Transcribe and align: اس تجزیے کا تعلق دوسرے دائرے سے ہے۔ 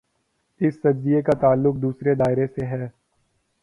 اس 0.61 0.79
تجزیے 0.81 1.21
کا 1.21 1.37
تعلق 1.39 1.81
دوسرے 1.81 2.15
دائرے 2.15 2.47
سے 2.47 2.65
ہے۔ 2.65 2.87